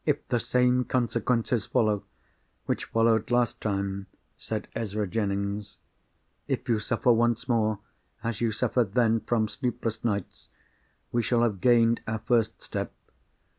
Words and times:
"If 0.03 0.27
the 0.29 0.39
same 0.39 0.83
consequences 0.85 1.67
follow, 1.67 2.03
which 2.65 2.85
followed 2.85 3.29
last 3.29 3.61
June," 3.61 4.07
said 4.35 4.67
Ezra 4.73 5.05
Jennings—"if 5.05 6.67
you 6.67 6.79
suffer 6.79 7.11
once 7.11 7.47
more 7.47 7.77
as 8.23 8.41
you 8.41 8.51
suffered 8.51 8.93
then, 8.95 9.19
from 9.19 9.47
sleepless 9.47 10.03
nights, 10.03 10.49
we 11.11 11.21
shall 11.21 11.43
have 11.43 11.61
gained 11.61 12.01
our 12.07 12.17
first 12.17 12.63
step. 12.63 12.91